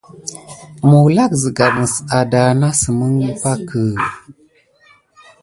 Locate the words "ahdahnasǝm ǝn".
2.17-3.17